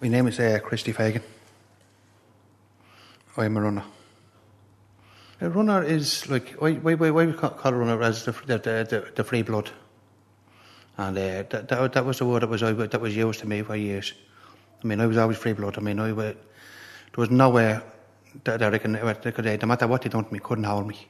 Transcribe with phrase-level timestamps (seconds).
[0.00, 1.22] My name is uh, Christy Fagan.
[3.36, 3.84] I'm a runner.
[5.42, 9.12] A runner is like, why, why, why, we call a runner as the, the, the,
[9.14, 9.70] the free blood.
[10.96, 13.60] And uh, that, that, that was the word that was, that was used to me
[13.60, 14.14] for years.
[14.82, 15.76] I mean, I was always free blood.
[15.76, 16.34] I mean, I, there
[17.18, 17.82] was nowhere
[18.44, 20.88] that, that I can, that could, no matter what they done to me, couldn't hold
[20.88, 21.08] me.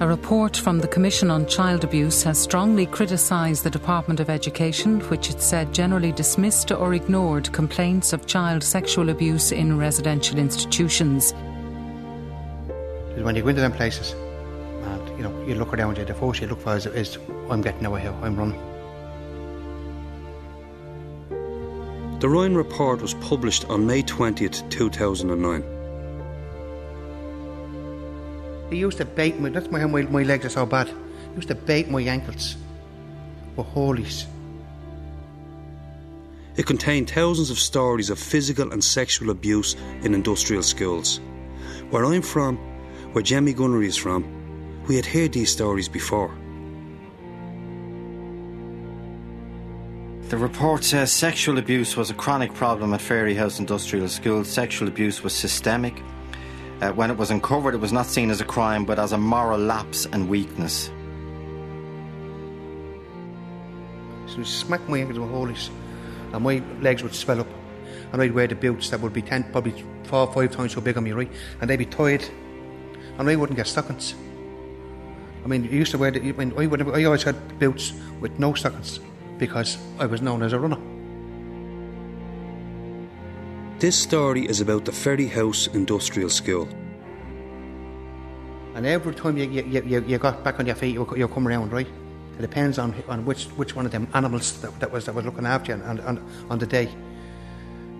[0.00, 5.00] A report from the Commission on Child Abuse has strongly criticised the Department of Education,
[5.10, 11.32] which it said generally dismissed or ignored complaints of child sexual abuse in residential institutions.
[13.24, 16.40] when you go into them places and you know you look around you, the first
[16.40, 17.18] you look for is, is
[17.50, 18.60] I'm getting away here, I'm running.
[22.20, 25.77] The Ryan report was published on May 20th, 2009.
[28.70, 29.50] They used to bait me.
[29.50, 30.88] That's why my, my legs are so bad.
[30.88, 32.56] They used to bait my ankles
[33.56, 34.26] with holies.
[36.56, 41.20] It contained thousands of stories of physical and sexual abuse in industrial schools.
[41.90, 42.56] Where I'm from,
[43.12, 44.24] where Jemmy Gunnery is from,
[44.88, 46.36] we had heard these stories before.
[50.28, 54.44] The report says sexual abuse was a chronic problem at Ferry House Industrial School.
[54.44, 56.02] Sexual abuse was systemic.
[56.80, 59.18] Uh, when it was uncovered, it was not seen as a crime but as a
[59.18, 60.90] moral lapse and weakness.
[64.26, 65.70] So they smack my ankles with holies,
[66.32, 67.48] and my legs would swell up.
[68.12, 70.80] And I'd wear the boots that would be ten, probably four or five times so
[70.80, 71.30] big on me, right?
[71.60, 72.24] And they'd be tied,
[73.18, 74.14] and I wouldn't get stockings.
[75.44, 77.92] I mean, I used to wear the, I mean, I, would, I always had boots
[78.20, 79.00] with no stockings
[79.38, 80.78] because I was known as a runner.
[83.78, 86.68] This story is about the Ferry House Industrial School.
[88.74, 91.46] And every time you, you, you, you got back on your feet, you, you come
[91.46, 91.86] around, right?
[92.36, 95.24] It depends on, on which, which one of them animals that, that was that was
[95.24, 96.18] looking after you on, on,
[96.50, 96.88] on the day,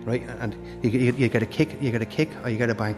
[0.05, 0.23] right?
[0.41, 2.75] And you, you, you get a kick, you get a kick, or you get a
[2.75, 2.97] bang.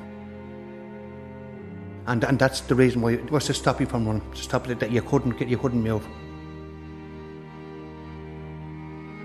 [2.06, 4.66] And, and that's the reason why it was to stop you from running, to stop
[4.70, 6.08] it that you couldn't get, you couldn't move.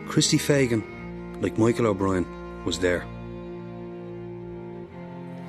[0.09, 2.25] Christy Fagan, like Michael O'Brien,
[2.65, 3.05] was there.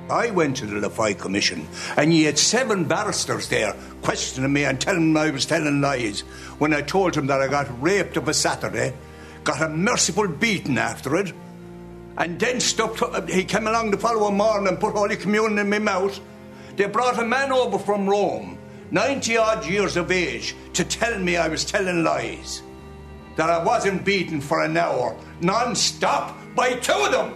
[0.09, 4.79] I went to the Laffoy Commission, and you had seven barristers there questioning me and
[4.79, 6.21] telling me I was telling lies.
[6.59, 8.93] When I told them that I got raped of a Saturday,
[9.43, 11.33] got a merciful beating after it,
[12.17, 13.01] and then stopped.
[13.01, 16.19] Uh, he came along the following morning and put Holy Communion in my mouth.
[16.75, 18.57] They brought a man over from Rome,
[18.91, 22.61] 90 odd years of age, to tell me I was telling lies.
[23.35, 27.33] That I wasn't beaten for an hour, non stop, by two of them.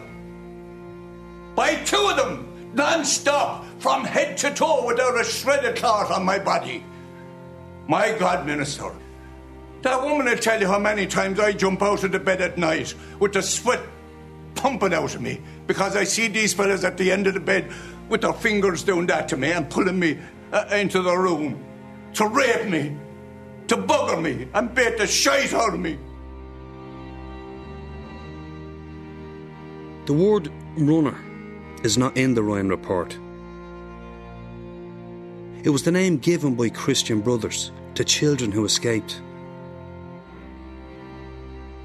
[1.56, 6.12] By two of them, non stop, from head to toe without a shred of cloth
[6.12, 6.84] on my body.
[7.88, 8.92] My God, Minister,
[9.82, 12.58] that woman will tell you how many times I jump out of the bed at
[12.58, 13.82] night with the sweat
[14.56, 17.72] pumping out of me because I see these fellas at the end of the bed
[18.10, 20.20] with their fingers doing that to me and pulling me
[20.52, 21.64] uh, into the room
[22.14, 22.96] to rape me,
[23.68, 25.98] to bugger me, and bait the shite out of me.
[30.06, 31.18] The word runner
[31.84, 33.18] is not in the Ryan report.
[35.64, 39.22] It was the name given by Christian brothers to children who escaped.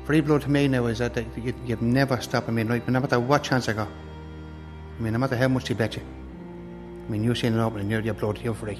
[0.04, 2.48] Free blood to me now is that you, you've never stopped.
[2.48, 3.88] I mean, no matter what chance I got.
[3.88, 6.02] I mean, no matter how much they bet you.
[7.06, 8.78] I mean, you're seeing an opening, you're your blood, you're free.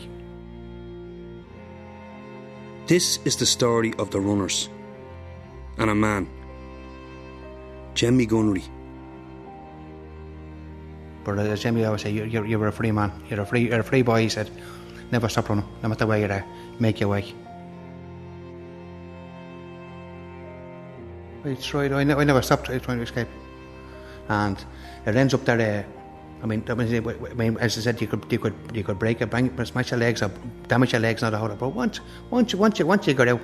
[2.87, 4.69] This is the story of the runners
[5.78, 6.28] and a man,
[7.94, 8.65] Jemmy Gunnery.
[11.26, 13.10] But as Jimmy always say, you're, you're, you're a free man.
[13.28, 14.20] You're a free, you're a free boy.
[14.22, 14.48] He said,
[15.10, 16.47] never stop running, no matter where you're at.
[16.78, 17.34] Make your way.
[21.44, 21.92] I tried.
[21.92, 23.28] I, ne- I never stopped trying to escape,
[24.28, 24.56] and
[25.04, 25.84] it ends up there.
[25.84, 29.20] Uh, I mean, I mean, as I said, you could, you could, you could break
[29.20, 30.31] it, bang, smash your legs, or
[30.69, 31.58] damage your legs, not a whole lot.
[31.58, 32.00] But once,
[32.31, 33.40] once, you- once you, once you got out,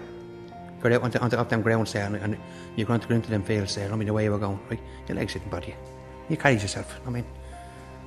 [0.82, 2.36] got out onto, onto off them grounds there, and, and
[2.76, 3.92] you're going to go into them fields there.
[3.92, 4.80] I mean, the way you were going, right?
[5.08, 5.74] Your legs didn't bother you.
[6.28, 7.00] You carried yourself.
[7.06, 7.24] I mean,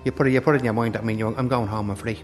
[0.06, 0.96] you put it, you put it in your mind.
[0.96, 1.90] I mean, I'm going home.
[1.90, 2.20] I'm free.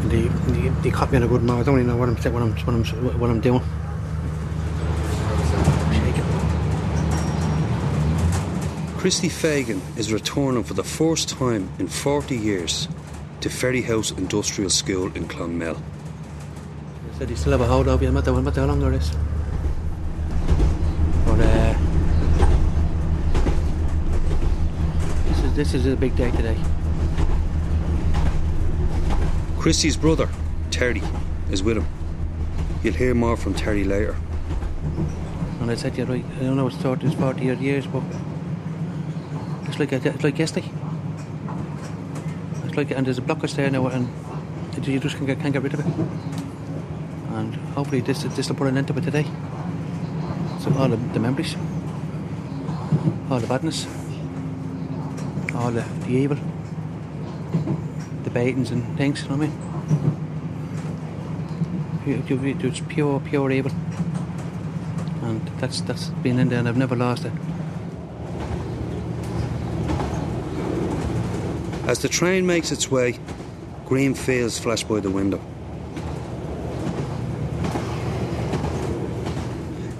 [0.00, 1.60] And they, they, they caught me in a good mood.
[1.60, 3.62] I don't even know what I'm, what I'm, what I'm, what I'm doing.
[5.92, 6.24] Shaking.
[9.04, 12.88] Christy Fagan is returning for the first time in 40 years
[13.42, 15.74] to Ferryhouse Industrial School in Clonmel.
[15.74, 18.80] They said he still have a hold of you, no matter, no matter how long
[18.80, 19.10] there is.
[21.26, 21.74] But uh,
[25.28, 26.56] this is this is a big day today.
[29.58, 30.30] Christy's brother,
[30.70, 31.02] Terry,
[31.50, 31.86] is with him.
[32.82, 34.16] You'll hear more from Terry later.
[35.60, 36.24] And I said, you're right.
[36.38, 38.02] I don't know it's 30, it's 40 odd years, but
[39.74, 40.70] it's like it's like yesterday.
[42.64, 44.08] It's like, and there's a blockage there now, and
[44.86, 45.86] you just can't get, can't get rid of it.
[47.34, 49.26] And hopefully this this will put an end to it today.
[50.60, 51.56] So all the, the memories,
[53.30, 53.86] all the badness,
[55.54, 56.38] all the, the evil,
[58.22, 59.22] the baitings and things.
[59.22, 59.48] You know what
[62.06, 62.60] I mean?
[62.60, 63.72] It's pure, pure evil
[65.22, 67.32] and that's that's been in there and I've never lost it.
[71.86, 73.18] As the train makes its way,
[73.84, 75.38] green fields flash by the window.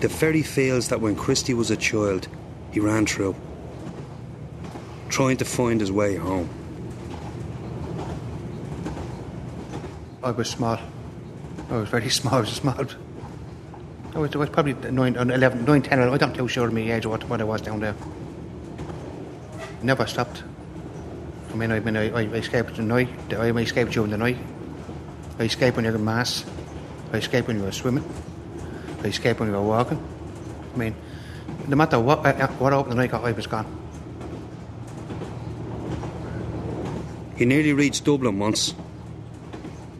[0.01, 2.27] The very fields that when Christy was a child,
[2.73, 3.37] he ran through,
[5.11, 6.49] trying to find his way home.
[10.23, 10.79] I was small.
[11.69, 12.35] I was very small.
[12.37, 12.81] I was small.
[14.15, 16.73] I was, I was probably 9, uh, 11, 9, 10, I'm not too sure of
[16.73, 17.95] my age or what, what I was down there.
[19.83, 20.45] Never stopped.
[21.55, 23.09] I mean, I, mean, I, I escaped at night.
[23.31, 24.37] I escaped during the night.
[25.39, 26.45] I escaped when you were in mass.
[27.13, 28.05] I escaped when you were swimming.
[29.05, 30.05] I escaped when you were walking.
[30.75, 30.97] I mean,
[31.69, 32.25] no matter what,
[32.59, 33.67] what opened the night, I was gone.
[37.37, 38.75] He nearly reached Dublin once.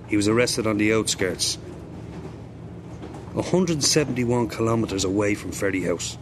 [0.09, 1.55] He was arrested on the outskirts,
[3.35, 6.17] 171 kilometres away from Ferryhouse.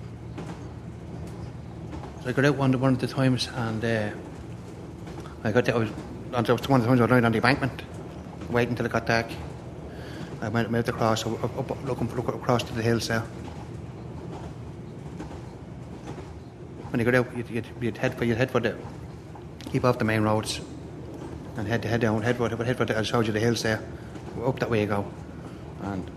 [2.22, 4.10] So I got out one, one of the times and uh,
[5.44, 5.90] I got there, I was,
[6.32, 7.82] I one of the ones around on the embankment,
[8.48, 9.26] waiting until it got dark.
[10.40, 13.20] I went moved across, up, up, looking look across to the hills there.
[16.90, 18.76] When you got out, you'd, you'd, you'd head for you'd head for the
[19.70, 20.60] keep off the main roads
[21.56, 23.62] and head to head down, head for head for the, I showed you the hills
[23.62, 23.82] there.
[24.44, 25.06] Up that way you go,
[25.82, 26.10] and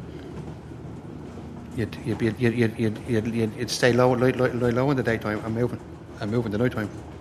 [1.75, 5.03] you'd you'd you'd you'd you'd, you'd, you'd, you'd stay low, low, low, low in the
[5.03, 5.79] daytime and moving
[6.19, 6.87] and moving the nighttime.
[6.87, 7.14] time.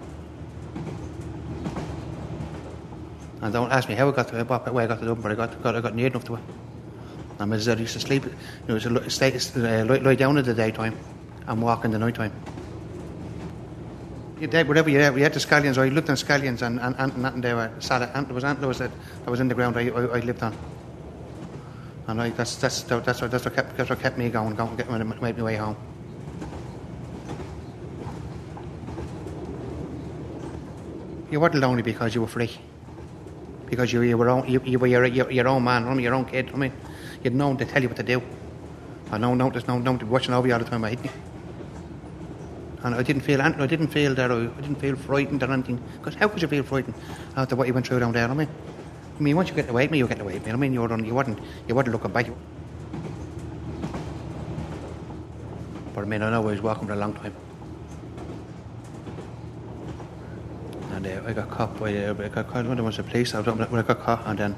[3.44, 5.32] And don't ask me how I got to what way I got to Dublin, but
[5.32, 6.41] I got, got I got near enough to it.
[7.38, 8.32] And my dad used to sleep, you
[8.69, 10.96] know, stay, uh, lie, down in the daytime
[11.46, 12.32] and walk in the night time.
[14.41, 16.96] You did whatever you had, we had the scallions, I lived on scallions and, and,
[16.99, 18.91] and nothing there were salad, and there was antlers that,
[19.25, 20.56] that was in the ground I, I, I lived on.
[22.06, 24.75] And I, that's, that's, that's, what, that's, what kept, that's what kept me going, going
[24.76, 25.76] get, made my way home.
[31.31, 32.50] You weren't lonely because you were free.
[33.74, 36.14] Because you, were own, you, you were your, your, your own man, I mean, your
[36.14, 36.48] own kid.
[36.54, 36.72] I mean,
[37.24, 38.22] you'd known to tell you what to do.
[39.10, 40.84] I know, no, there's no, no watching over you all the time.
[40.84, 41.10] I hate you.
[42.84, 45.82] And I didn't feel, I didn't feel that I, didn't feel frightened or anything.
[45.98, 46.94] Because how could you feel frightened
[47.36, 48.28] after what you went through down there?
[48.28, 48.48] I mean,
[49.18, 50.52] I mean, once you get away with me, you get away with me.
[50.52, 52.26] I mean, you weren't, you weren't, you weren't looking back.
[55.94, 57.34] But I mean, I know I was walking for a long time.
[60.94, 63.35] And uh, I got caught by, uh, I got caught when there was the police.
[63.35, 64.56] I was when I got caught, and then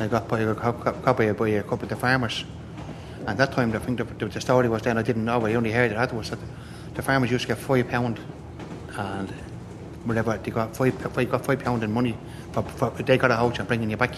[0.00, 2.44] I got, by, I got caught, caught, by, by a couple of the farmers.
[3.26, 5.70] And that time, I think the, the story was then, I didn't know, I only
[5.70, 6.40] heard it afterwards, that
[6.94, 8.18] the farmers used to get five pound
[8.96, 9.30] and
[10.04, 12.16] whatever, they got five, five, got five pound in money
[12.52, 14.14] for, for, they got a house and bringing you back.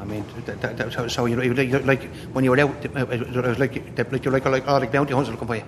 [0.00, 2.02] I mean, that, that, that, so, so you, you, you, like
[2.32, 3.76] when you were out, it was like
[4.10, 5.64] like you're like like the bounty hunters looking for you.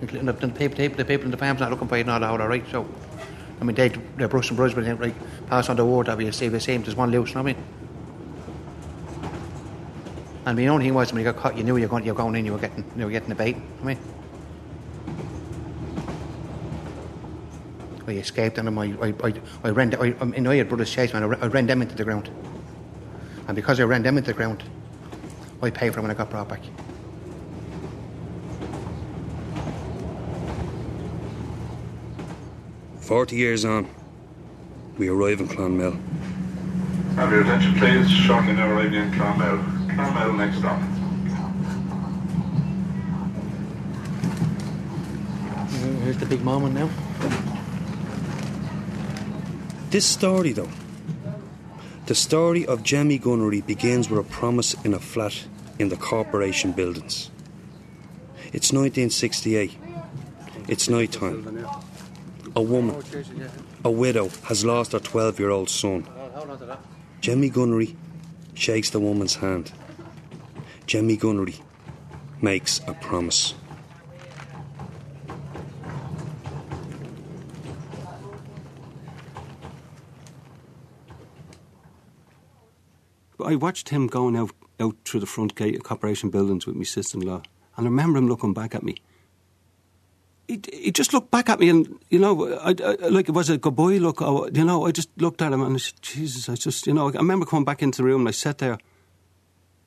[0.00, 2.40] The, the people, the people in the farms not looking for you and all that,
[2.40, 2.64] all right.
[2.70, 2.86] So,
[3.60, 5.14] I mean, they they're brush and brush, but they like
[5.48, 6.82] pass on the word that we say the same.
[6.82, 7.64] There's one loose, you know what I mean?
[10.44, 12.12] And the only thing was when you got caught, you knew you were going, you
[12.12, 13.56] were going in, you were getting, you were getting the bait.
[13.80, 13.98] I mean.
[18.06, 19.34] I escaped and I, I, I,
[19.64, 21.82] I ran, I, I, mean, I had brothers chase me and I, I ran them
[21.82, 22.30] into the ground.
[23.48, 24.62] And because I ran them into the ground,
[25.62, 26.62] I paid for them when I got brought back.
[33.06, 33.88] Forty years on,
[34.98, 35.96] we arrive in Clonmel.
[37.14, 38.10] Have your attention, please.
[38.10, 39.58] Shortly now arriving in Clonmel.
[39.94, 40.82] Clonmel next stop.
[45.54, 46.90] Uh, here's the big moment now.
[49.90, 50.70] This story, though,
[52.06, 55.46] the story of Jemmy Gunnery begins with a promise in a flat
[55.78, 57.30] in the corporation buildings.
[58.52, 59.78] It's 1968.
[60.66, 61.68] It's night time.
[62.56, 62.96] A woman,
[63.84, 66.08] a widow, has lost her 12 year old son.
[67.20, 67.94] Jemmy Gunnery
[68.54, 69.72] shakes the woman's hand.
[70.86, 71.56] Jemmy Gunnery
[72.40, 73.52] makes a promise.
[83.44, 86.84] I watched him going out, out through the front gate of Corporation buildings with my
[86.84, 87.42] sister in law,
[87.76, 88.96] and I remember him looking back at me.
[90.48, 93.50] He, he just looked back at me, and you know, I, I, like it was
[93.50, 94.20] a good boy look.
[94.20, 97.08] You know, I just looked at him and I said, Jesus, I just, you know,
[97.08, 98.78] I remember coming back into the room and I sat there.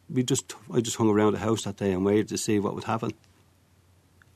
[0.10, 2.76] We just, I just hung around the house that day and waited to see what
[2.76, 3.12] would happen.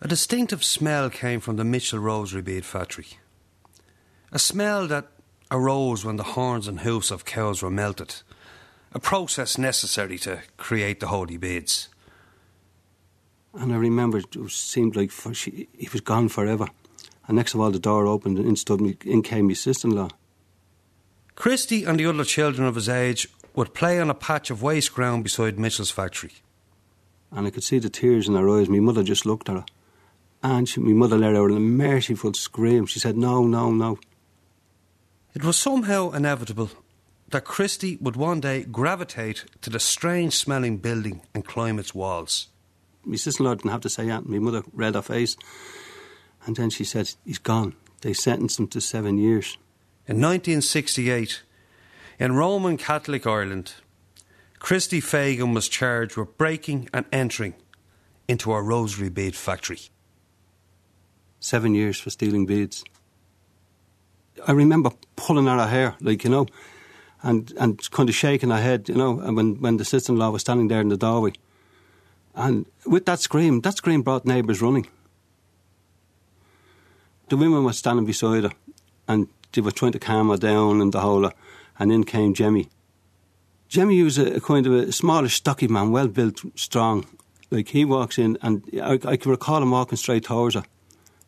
[0.01, 3.07] A distinctive smell came from the Mitchell Rosary Bead Factory.
[4.31, 5.07] A smell that
[5.49, 8.15] arose when the horns and hoofs of cows were melted,
[8.91, 11.89] a process necessary to create the holy beads.
[13.53, 16.67] And I remember it seemed like for, she, he was gone forever.
[17.27, 19.87] And next of all, the door opened and in, stood me, in came my sister
[19.87, 20.09] in law.
[21.35, 24.93] Christy and the other children of his age would play on a patch of waste
[24.93, 26.33] ground beside Mitchell's factory.
[27.31, 28.69] And I could see the tears in her eyes.
[28.69, 29.65] My mother just looked at her.
[30.41, 32.85] And she, my mother let out a merciful scream.
[32.85, 33.97] She said, No, no, no.
[35.33, 36.69] It was somehow inevitable
[37.29, 42.49] that Christy would one day gravitate to the strange smelling building and climb its walls.
[43.05, 44.27] My sister in law didn't have to say that.
[44.27, 45.35] My mother read her face.
[46.45, 47.75] And then she said, He's gone.
[48.01, 49.57] They sentenced him to seven years.
[50.07, 51.41] In 1968,
[52.19, 53.75] in Roman Catholic Ireland,
[54.59, 57.53] Christy Fagan was charged with breaking and entering
[58.27, 59.79] into a rosary bead factory.
[61.39, 62.83] Seven years for stealing beads.
[64.47, 66.47] I remember pulling out her hair, like, you know,
[67.21, 70.19] and, and kind of shaking her head, you know, and when, when the sister in
[70.19, 71.33] law was standing there in the doorway.
[72.35, 74.87] And with that scream, that scream brought neighbours running.
[77.29, 78.51] The women were standing beside her
[79.07, 81.29] and they were trying to calm her down and the whole.
[81.79, 82.69] And in came Jemmy.
[83.67, 87.05] Jemmy was a, a kind of a smallish, stocky man, well built, strong.
[87.49, 90.63] Like he walks in, and I, I can recall him walking straight towards her,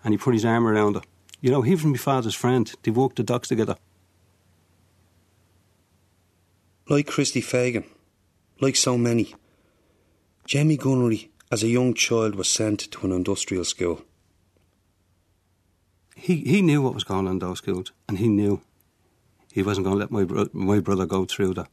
[0.04, 1.02] and he put his arm around her.
[1.42, 2.72] You know, he was my father's friend.
[2.84, 3.78] They walked the docks together.
[6.88, 7.84] Like Christy Fagan,
[8.60, 9.34] like so many,
[10.46, 14.04] Jemmy Gunnery, as a young child, was sent to an industrial school.
[16.16, 18.62] He he knew what was going on in those schools, and he knew
[19.52, 21.70] he wasn't going to let my bro- my brother go through that.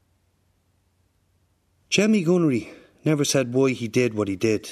[1.91, 2.73] Jemmy Gunnery
[3.05, 4.71] never said why he did what he did.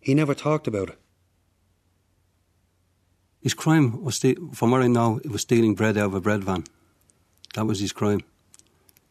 [0.00, 0.98] He never talked about it.
[3.40, 6.20] His crime was, ste- from what I know, it was stealing bread out of a
[6.20, 6.64] bread van.
[7.54, 8.22] That was his crime.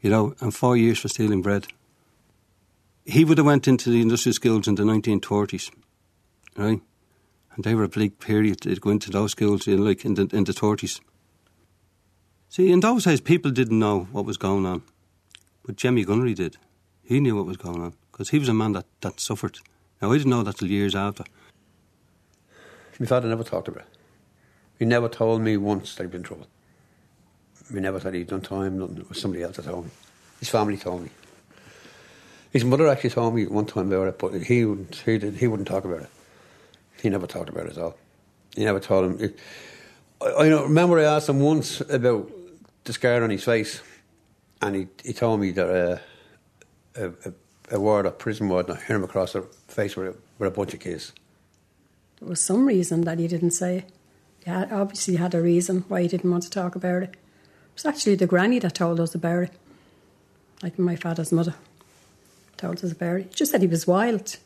[0.02, 1.68] You know, and four years for stealing bread.
[3.08, 5.72] He would have went into the industrial schools in the 1930s,
[6.58, 6.82] right?
[7.56, 10.28] And they were a bleak period to go into those schools in like in the
[10.34, 11.00] in the 30s.
[12.50, 14.84] See, in those days, people didn't know what was going on,
[15.66, 16.58] but Jemmy Gunnery did.
[17.02, 19.60] He knew what was going on because he was a man that, that suffered.
[20.02, 21.24] Now, I didn't know that till years after.
[23.00, 23.98] My father never talked about it.
[24.80, 26.48] He never told me once that he'd been in trouble.
[27.74, 28.98] He never said he'd done time, nothing.
[28.98, 29.92] It was somebody else that told me.
[30.40, 31.10] His family told me.
[32.58, 35.46] His mother actually told me one time about it, but he wouldn't, he, did, he
[35.46, 36.10] wouldn't talk about it.
[37.00, 37.96] He never talked about it at all.
[38.56, 39.26] He never told him.
[39.26, 39.40] It,
[40.20, 42.32] I, I remember I asked him once about
[42.84, 43.80] the scar on his face,
[44.60, 46.00] and he, he told me that uh,
[47.00, 47.30] a,
[47.76, 50.48] a, a a prison word, and I hit him across the face with a, with
[50.48, 51.12] a bunch of keys.
[52.20, 53.86] There was some reason that he didn't say.
[54.44, 57.12] He had, obviously had a reason why he didn't want to talk about it.
[57.12, 59.52] It was actually the granny that told us about it.
[60.64, 61.54] Like my father's mother
[62.58, 63.28] told us about it.
[63.30, 64.38] He just said he was wild.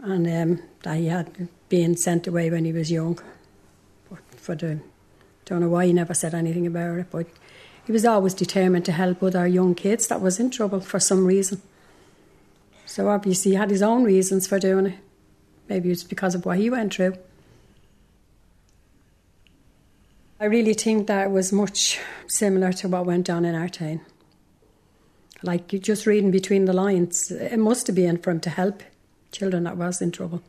[0.00, 3.18] And um, that he had been sent away when he was young.
[4.08, 4.80] But for the
[5.50, 7.26] don't know why he never said anything about it, but
[7.84, 11.26] he was always determined to help other young kids that was in trouble for some
[11.26, 11.60] reason.
[12.86, 14.98] So obviously he had his own reasons for doing it.
[15.68, 17.16] Maybe it's because of what he went through.
[20.38, 24.00] I really think that was much similar to what went on in Artane.
[25.42, 28.82] Like just reading between the lines, it must have been for him to help
[29.32, 30.42] children that was in trouble.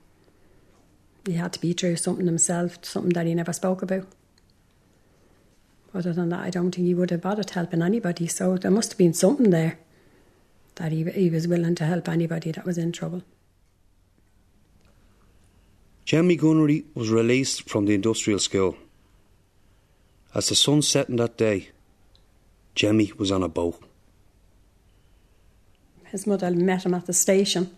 [1.25, 4.07] He had to be through something himself, something that he never spoke about.
[5.93, 8.27] Other than that, I don't think he would have bothered helping anybody.
[8.27, 9.77] So there must have been something there
[10.75, 13.24] that he, he was willing to help anybody that was in trouble.
[16.05, 18.77] Jemmy Gunnery was released from the industrial school.
[20.33, 21.69] As the sun set in that day,
[22.74, 23.81] Jemmy was on a boat.
[26.12, 27.75] His mother met him at the station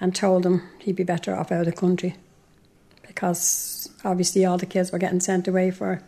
[0.00, 2.16] and told him he'd be better off out of the country
[3.06, 6.02] because obviously all the kids were getting sent away for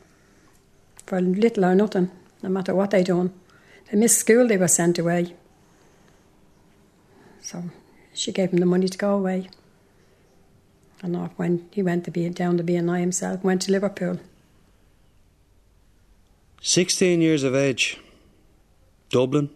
[1.07, 2.11] for little or nothing,
[2.43, 3.33] no matter what they done.
[3.91, 5.35] They missed school, they were sent away.
[7.43, 7.65] So
[8.15, 9.51] she gave him the money to go away.
[11.03, 14.19] And off when he went to be down to BNI himself, went to Liverpool.
[16.63, 18.01] 16 years of age,
[19.11, 19.51] Dublin,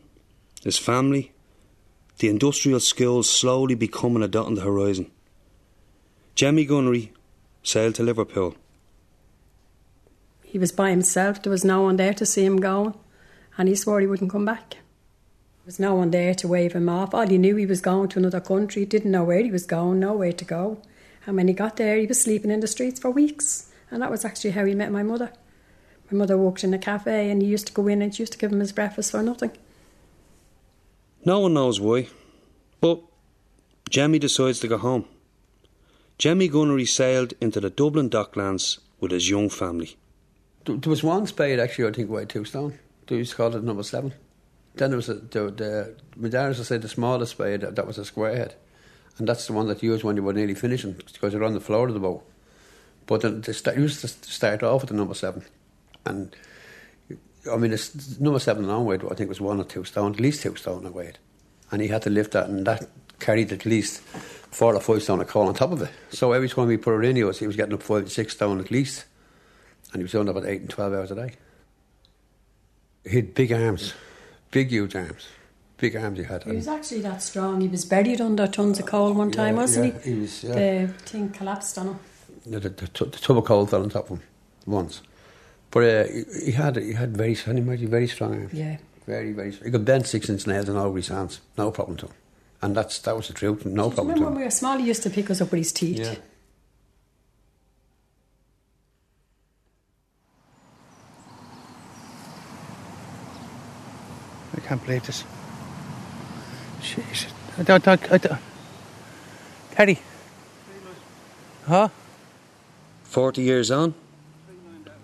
[0.62, 1.32] his family,
[2.18, 5.10] the industrial skills slowly becoming a dot on the horizon.
[6.34, 7.12] Jemmy Gunnery
[7.62, 8.56] sailed to Liverpool.
[10.42, 12.94] He was by himself, there was no one there to see him going,
[13.56, 14.70] and he swore he wouldn't come back.
[14.70, 17.12] There was no one there to wave him off.
[17.12, 20.00] All he knew he was going to another country, didn't know where he was going,
[20.00, 20.80] nowhere to go.
[21.26, 23.70] And when he got there, he was sleeping in the streets for weeks.
[23.90, 25.30] And that was actually how he met my mother.
[26.10, 28.32] My mother worked in a cafe, and he used to go in and she used
[28.32, 29.50] to give him his breakfast for nothing.
[31.24, 32.08] No one knows why,
[32.80, 33.00] but
[33.90, 35.04] Jemmy decides to go home.
[36.16, 39.96] Jemmy Gunnery sailed into the Dublin docklands with his young family.
[40.64, 42.78] There was one spade actually, I think, weighed two stone.
[43.06, 44.12] They used to call it number seven.
[44.74, 47.86] Then there was a, the, the my dad used to say the smallest spade that
[47.86, 48.54] was a square head,
[49.18, 51.54] and that's the one that you used when you were nearly finishing because you're on
[51.54, 52.24] the floor of the boat.
[53.06, 55.44] But then they used to start off with the number seven,
[56.04, 56.34] and
[57.50, 60.12] I mean, it's, number seven on weight I think it was one or two stone,
[60.12, 61.18] at least two stone a weight,
[61.70, 62.88] and he had to lift that, and that
[63.20, 65.90] carried at least four or five stone of coal on top of it.
[66.10, 68.10] So every time he put it in, he was, he was getting up five to
[68.10, 69.04] six stone at least,
[69.92, 71.32] and he was doing about eight and twelve hours a day.
[73.04, 73.94] He had big arms,
[74.50, 75.26] big huge arms,
[75.78, 76.44] big arms he had.
[76.44, 77.60] He was actually that strong.
[77.60, 80.12] He was buried under tons of coal one time, Yeah, wasn't yeah, he?
[80.14, 80.52] he was, yeah.
[80.86, 81.98] The thing collapsed on him.
[82.46, 84.22] the, the, the, the tub of coal fell on top of him
[84.66, 85.00] once.
[85.70, 88.52] But uh, he, he had he had very can you imagine, very strong arms.
[88.54, 88.78] Yeah.
[89.06, 89.52] Very very.
[89.52, 89.66] Strong.
[89.66, 92.12] He could bend six inch nails in all of his hands, no problem to him.
[92.62, 94.38] And that's that was the truth, no problem Remember to when him.
[94.38, 95.98] we were small, he used to pick us up with his teeth.
[95.98, 96.14] Yeah.
[104.56, 105.24] I can't believe this.
[106.80, 107.26] Jeez.
[107.58, 108.40] I don't, I don't, I don't.
[109.72, 110.00] Teddy.
[111.66, 111.88] Huh?
[113.04, 113.94] 40 years on,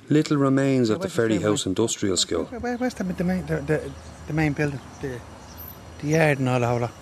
[0.08, 2.44] little remains of the Where's Ferry ferry House Industrial School.
[2.44, 3.90] Where, where- where's the, the main the, the,
[4.26, 4.80] the main building?
[5.00, 5.20] The,
[6.00, 6.68] the yard and all that.
[6.70, 6.92] all that?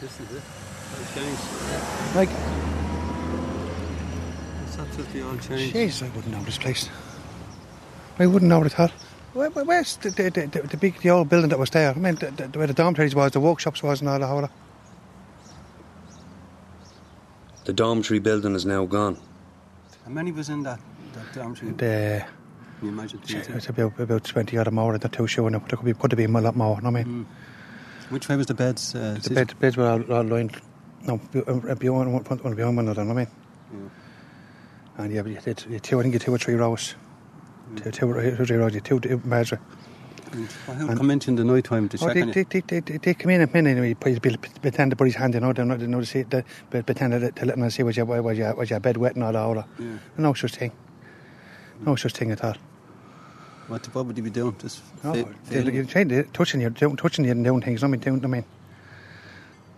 [0.00, 0.42] This is it.
[1.00, 2.16] It's changed.
[2.16, 2.28] Like,
[4.66, 5.74] It's absolutely all changed.
[5.74, 6.88] jeez, I wouldn't know this place.
[8.18, 8.90] I wouldn't know it at all.
[9.32, 11.90] Where, where, where's the, the, the, the, the big, the old building that was there?
[11.90, 14.28] I mean, the, the, where the dormitories was, the workshops was, and all that.
[14.28, 14.50] all that.
[17.64, 19.16] The dormitory building is now gone.
[20.04, 20.80] How many was in that,
[21.14, 21.72] that dormitory?
[21.72, 22.24] The,
[22.82, 23.20] Can you imagine?
[23.28, 24.94] it's about about twenty or more.
[24.94, 25.48] I'm not too sure.
[25.48, 25.60] Now.
[25.60, 26.74] There could be could have been a lot more.
[26.74, 28.10] You know I mean, mm.
[28.10, 28.92] Which way was the beds?
[28.96, 30.60] Uh, the bed, beds were all, all lined.
[31.02, 33.02] No, be- uh, uh beyond one, one beyond one another.
[33.02, 33.26] You know I
[33.70, 33.90] mean.
[34.98, 36.96] And yeah, but you did you two, I think you two or three rows.
[37.70, 37.84] Mm.
[37.84, 38.74] Two, two, uh, or three rows.
[38.74, 39.60] You two, two margin.
[40.32, 40.66] Mm.
[40.66, 42.42] Well, who would come in in the night time to Oh, check they, on they,
[42.42, 45.36] they, they, they, they come in a minute anyway, his, pretend to put his hand
[45.36, 47.84] in, you know, they know to see, they, but pretend to, to let them see
[47.84, 49.38] was your, was your, was your bed wet and all that.
[49.38, 49.68] All that.
[49.78, 49.98] Yeah.
[50.16, 50.72] No such thing.
[51.86, 52.56] No such thing at all.
[53.72, 54.54] What, what would you be doing?
[54.58, 58.00] Just No, fa- you're trying to, touching you, touching you and doing things, I mean,
[58.00, 58.44] doing, I mean.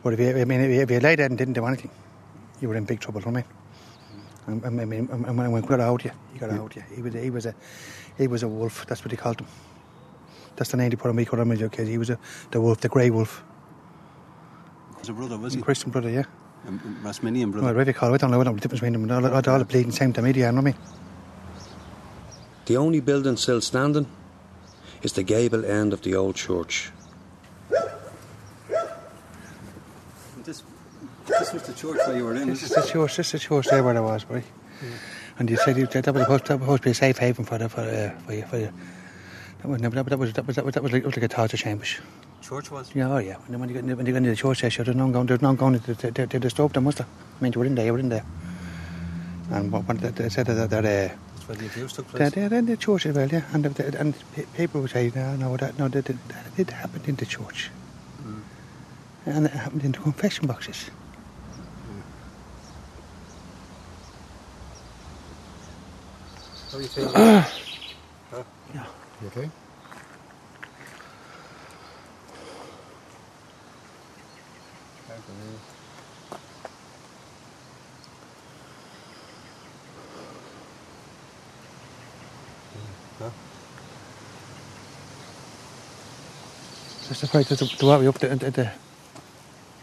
[0.03, 1.93] But if you, I mean, if you, lay there and didn't do anything,
[2.61, 3.45] you were in big trouble, I mean.
[4.49, 6.83] I mean, and when when got out you, he got out you.
[6.93, 7.55] He was, he was a,
[8.19, 8.85] he was a wolf.
[8.89, 9.47] That's what they called him.
[10.57, 11.25] That's the name they put on me.
[11.25, 11.87] Called him as a kid.
[11.87, 12.19] He was a,
[12.51, 13.45] the wolf, the grey wolf.
[14.99, 15.63] was a brother, was he?
[15.63, 16.25] Christian brother, yeah.
[16.67, 17.67] Um, Rosminian Well, brother.
[17.69, 19.25] whatever you call it, I don't know what the difference between them.
[19.25, 21.04] All, all, all the bleeding same to me, do you know what I mean?
[22.67, 24.07] The only building still standing
[25.03, 26.91] is the gable end of the old church.
[30.45, 30.63] This,
[31.27, 32.49] this was the church where you were in.
[32.49, 34.43] This is the church, this is the church there where I was, boy.
[35.39, 37.45] And you said you, that was supposed, that was supposed to be a safe haven
[37.45, 38.73] for the, for, uh, for you, for you.
[39.63, 41.17] That was, that was, that was, that was, that was, that was like, it was
[41.17, 41.85] like a torture chamber.
[42.41, 42.95] Church was.
[42.95, 43.37] Yeah, oh yeah.
[43.47, 45.27] When you, when you, when you go into the church, there, sure, there's no going,
[45.27, 47.07] there's no going to, to, to, to disturb them, was there?
[47.07, 48.25] I mean, you were in there, you were in there.
[49.51, 51.15] And what, what they, they said that, that, uh,
[51.47, 52.33] That's where the abuse took place.
[52.33, 53.43] They're, they're in the church as well, yeah.
[53.53, 54.15] And, the, and
[54.55, 57.71] people would say, no, no, that, no, that, that, that did happen in the church.
[58.23, 58.41] Hmm.
[59.27, 60.91] And it happened in the confession boxes.
[66.71, 67.45] How are you feeling?
[68.75, 68.87] Yeah.
[69.23, 69.51] You okay?
[87.09, 88.73] Just afraid to, to walk me up the, the, the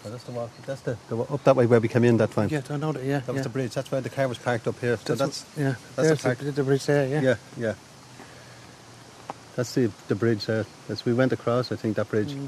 [0.03, 0.49] Oh, that's the walk.
[0.65, 2.49] That's the, the up that way where we came in that time.
[2.49, 3.03] Yeah, I know that.
[3.03, 3.43] Yeah, That was yeah.
[3.43, 3.73] the bridge.
[3.75, 4.97] That's where the car was parked up here.
[4.97, 5.75] So that's, yeah.
[5.95, 6.39] that's the park.
[6.39, 7.07] the, the bridge there.
[7.07, 7.21] Yeah.
[7.21, 7.73] yeah, yeah.
[9.55, 10.65] That's the the bridge there.
[10.89, 12.33] As we went across, I think that bridge.
[12.33, 12.47] Mm.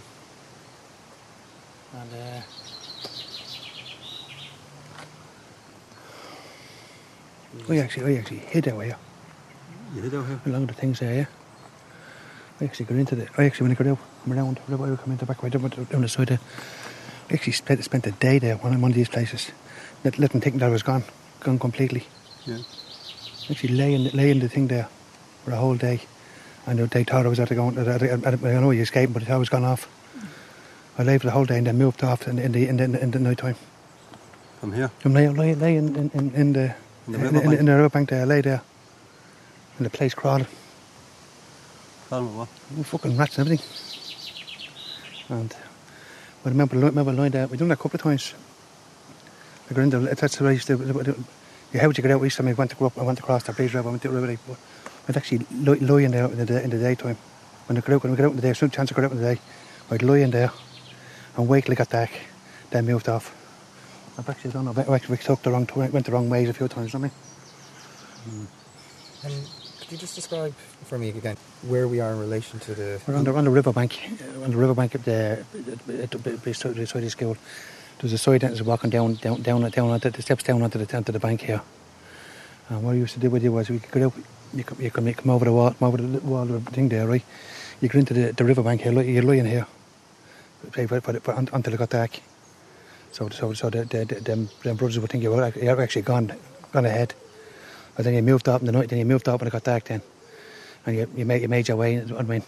[1.94, 2.42] And uh,
[7.68, 8.96] we actually, we actually hid our way
[9.96, 10.42] You hid out here.
[10.48, 11.14] along the things there.
[11.14, 11.26] Yeah.
[12.64, 13.28] We actually got into the.
[13.38, 15.64] I actually when I got out, come around, we were coming the back way down,
[15.68, 16.40] the side there.
[17.30, 19.52] We actually spent spent a day there, one in one of these places.
[20.06, 21.04] Let, let them think that I was gone,
[21.42, 22.06] gone completely.
[22.46, 22.60] Yeah.
[23.52, 24.88] Actually lay in, lay in the thing there
[25.44, 26.04] for a whole day.
[26.66, 29.20] And they thought I was at the going, I, I, I know you escaped, but
[29.24, 29.90] they thought I was gone off.
[30.98, 33.04] I lay for the whole day and then moved off in, in the in the,
[33.04, 33.58] in the night time.
[34.62, 34.90] From here.
[35.04, 36.76] I lay, lay, lay in, in, in, in the
[37.08, 37.46] In the in, riverbank?
[37.46, 38.22] in, in the riverbank there.
[38.22, 38.62] I lay there,
[39.78, 40.48] and the place crawling,
[42.14, 42.86] Call me what?
[42.86, 43.66] fucking rats and everything.
[45.30, 45.56] And
[46.46, 47.48] I remember, remember lying there.
[47.48, 48.36] We done that a couple of times.
[49.68, 50.14] I got in there.
[50.14, 50.78] That's the way I used to.
[51.74, 53.00] Yeah, how would you get out each time I went to go up?
[53.00, 53.90] I went across the bridge river.
[53.90, 54.38] I went to the river.
[54.48, 54.60] But
[55.10, 57.18] I'd actually lie, lie in there in the, day, in the daytime.
[57.66, 59.06] When I got out, when we got out in the day, some chance I got
[59.06, 59.42] out in the day,
[59.90, 60.52] I'd lie in there
[61.36, 62.12] and wait till I got dark,
[62.70, 63.34] then moved off.
[64.20, 64.68] I've actually done.
[64.68, 66.94] I've actually took the wrong, way, went the wrong ways a few times.
[66.94, 67.12] You know what
[68.28, 68.46] I mean?
[68.46, 68.48] Mm.
[69.26, 69.63] And could
[69.94, 70.54] you just describe
[70.86, 73.00] for me again where we are in relation to the?
[73.08, 74.00] We're on the, on the riverbank,
[74.44, 75.46] on the riverbank at the,
[76.44, 77.38] beside the side of school.
[78.00, 80.98] There's a side is walking down, down, down, down onto the steps down onto the
[80.98, 81.62] onto the bank here.
[82.70, 84.14] And what we used to do with you was we could go
[84.54, 87.08] you come, you you come over the wall, come over the wall, the thing there,
[87.08, 87.24] right?
[87.80, 89.68] You go into the, the riverbank here, you're lying here,
[90.76, 92.20] until it got dark.
[93.12, 96.34] So, so, so the, the, the, them, them brothers would think you were actually gone,
[96.72, 97.14] gone ahead.
[97.96, 99.64] But then you moved up in the night, then you moved up when it got
[99.64, 100.02] dark then.
[100.86, 102.44] And you, you, made, you made your way, I mean,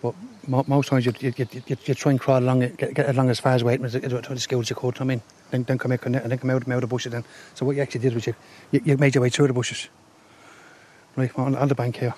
[0.00, 0.14] but
[0.46, 3.08] mo- most times you'd, you'd, you'd, you'd, you'd try and crawl along it, get, get
[3.08, 5.92] along as far as away as the, schools you could, I mean, then, then come
[5.92, 7.24] out and then come out, out of the bushes then.
[7.54, 8.34] So what you actually did was you,
[8.70, 9.88] you, you made your way through the bushes,
[11.16, 12.14] right, on, on the bank here,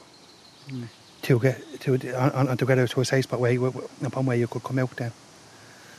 [0.69, 0.85] hmm.
[1.23, 3.67] to get to, on, on, to get out to a safe spot where you,
[4.03, 5.13] upon where you could come out then.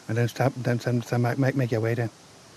[0.07, 2.09] And then stop, then, then, then make, make, make your way then.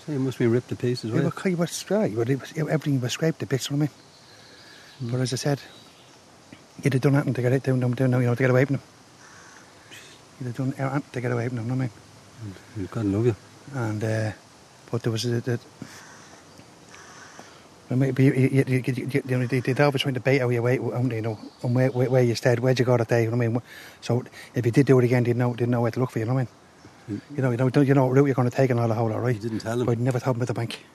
[0.09, 1.23] You must be ripped to pieces, right?
[1.23, 5.03] well, you you were, it was, everything was scraped to bits, you know what I
[5.03, 5.11] mean?
[5.11, 5.59] But as I said,
[6.83, 8.65] you'd have done nothing to get it down, down, down, you know, to get away
[8.65, 8.83] from them.
[10.39, 11.91] You'd have done everything to get away from them, you know what
[12.75, 12.87] I mean?
[12.91, 13.35] God love you.
[13.75, 14.31] And, uh,
[14.91, 15.59] but there was a, the,
[17.91, 20.49] maybe you, you, you, you, you, you know, they, they'd always trying to bait out
[20.49, 23.23] your way, you know, and where, where, where you stayed, where'd you go that day,
[23.23, 23.61] you know what I mean?
[24.01, 24.23] So
[24.55, 26.25] if you did do it again, they'd know, they'd know where to look for you,
[26.25, 26.53] you know what I mean?
[27.09, 28.93] You know, you know, you know what route you're going to take and all the
[28.93, 29.35] whole, all right?
[29.35, 29.85] You didn't tell them.
[29.85, 30.85] But I'd never told them about the bank.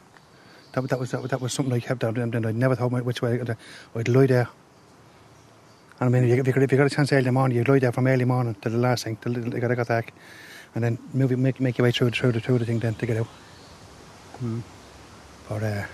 [0.73, 2.93] That, that was that, was- that was something I kept out, and I'd never told
[2.93, 3.41] them which way.
[3.41, 3.57] I'd,
[3.97, 4.49] I'd lie there.
[6.01, 7.57] And I mean, if you, if you, got, if you got a chance early morning,
[7.57, 10.13] you'd lie there from early morning to the last thing, till they got, got back,
[10.75, 13.07] and then move, make, make your way through, through, the, through the thing then to
[13.07, 13.29] get out.
[15.49, 15.85] But uh,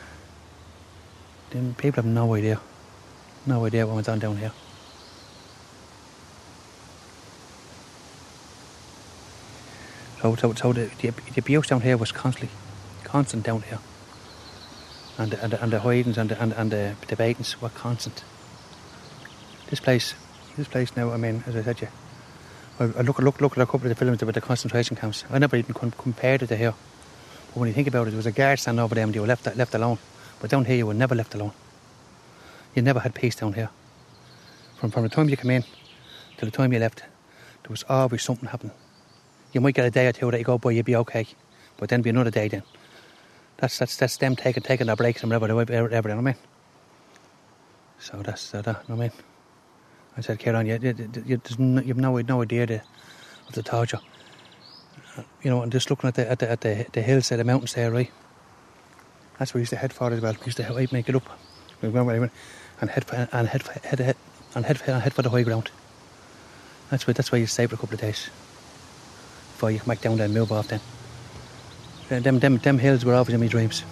[1.50, 2.61] then people have no idea,
[3.46, 4.52] no idea what went on down here.
[10.20, 12.50] So, so, so the, the, the abuse down here was constantly,
[13.04, 13.78] constant down here.
[15.16, 18.22] And, and, and the hidings and the, and, and the, beatings were constant.
[19.68, 20.14] This place,
[20.56, 23.62] this place now, I mean, as I said to you, I, look, look, look at
[23.62, 25.24] a couple of the films about the concentration camps.
[25.30, 26.74] I never even compared it to here.
[27.48, 29.22] But when you think about it, there was a guard standing over them and you
[29.22, 29.98] were left, left alone.
[30.40, 31.52] But down here, you were never left alone.
[32.74, 33.70] You never had peace down here.
[34.76, 35.64] From, from the time you came in
[36.37, 38.74] till the time you left, there was always something happening.
[39.52, 41.26] You might get a day or two that you go by, you'd be okay.
[41.76, 42.62] But then be another day then.
[43.56, 46.30] That's that's that's them taking taking their breaks and whatever, whatever, whatever, you know what
[46.30, 46.42] I mean?
[47.98, 49.12] So that's uh, that, you know what I mean?
[50.16, 52.82] I said, Kieran, you, you, you, no, you've no, no idea the,
[53.48, 54.00] of the torture.
[55.16, 57.38] Uh, You know, and just looking at the at the, at the, the hills, there,
[57.38, 58.10] the mountains there, right?
[59.38, 60.34] That's where we used to head for as well.
[60.40, 61.28] We used to right, make it up.
[61.82, 62.32] We went
[62.80, 64.16] and head for, and head for, head, head
[64.54, 65.70] and head for, and head for the high ground.
[66.90, 68.30] That's where that's where you stay for a couple of days
[69.61, 70.68] before you come back down there and move off.
[70.68, 73.85] Then them them them hills were always in my dreams.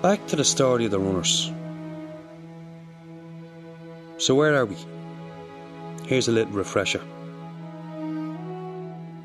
[0.00, 1.52] Back to the story of the runners.
[4.16, 4.76] So, where are we?
[6.06, 7.02] Here's a little refresher.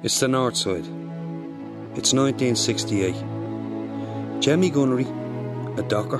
[0.03, 0.85] It's the north side.
[1.95, 3.15] It's 1968.
[4.41, 5.07] Jemmy Gunnery,
[5.77, 6.19] a docker,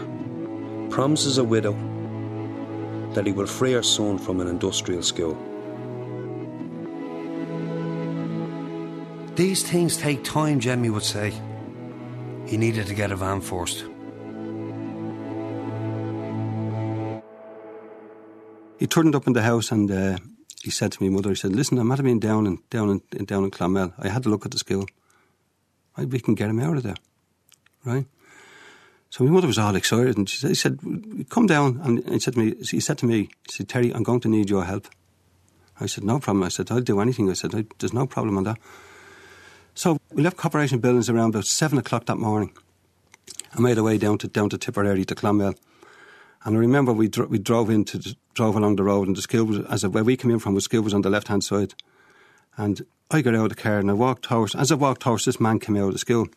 [0.90, 1.76] promises a widow
[3.16, 5.36] that he will free her son from an industrial school.
[9.36, 11.34] These things take time, Jemmy would say.
[12.46, 13.86] He needed to get a van first.
[18.78, 20.18] he turned up in the house and uh,
[20.62, 23.26] he said to me mother, he said, listen, I'm at being down in, down in,
[23.26, 23.94] down in Clonmel.
[23.98, 24.86] I had to look at the school.
[25.98, 26.96] Right, we can get him out of there,
[27.86, 28.06] right?
[29.16, 30.78] So my mother was all excited and she said, he said
[31.30, 31.80] come down.
[31.86, 34.28] And he said to me, he said to me, he said, Terry, I'm going to
[34.28, 34.90] need your help.
[35.80, 36.44] I said, no problem.
[36.44, 37.30] I said, I'll do anything.
[37.30, 38.58] I said, there's no problem on that.
[39.74, 42.52] So we left Corporation Buildings around about seven o'clock that morning.
[43.54, 45.56] I made our way down to down to Tipperary to Clonmel.
[46.44, 49.46] And I remember we dro- we drove into drove along the road, and the school
[49.46, 50.56] was as where we came in from.
[50.56, 51.74] The school was on the left hand side,
[52.58, 54.56] and I got out of the car and I walked towards.
[54.56, 56.28] As I walked towards, this man came out of the school,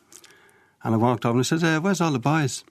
[0.82, 2.64] and I walked over and I said, uh, "Where's all the boys?"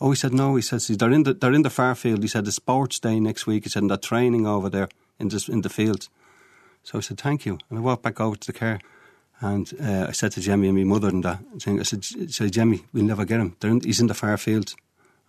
[0.00, 2.22] Oh, he said, "No." He says they're in the they're in the far field.
[2.22, 3.64] He said the sports day next week.
[3.64, 6.10] He said and they're training over there in the in the fields.
[6.82, 8.80] So I said, "Thank you," and I walked back over to the car.
[9.42, 12.84] And uh, I said to Jemmy and my mother and that, I said, said Jemmy,
[12.92, 13.56] we'll never get him.
[13.62, 14.76] In, he's in the far fields.